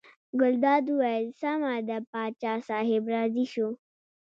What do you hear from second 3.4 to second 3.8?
شو.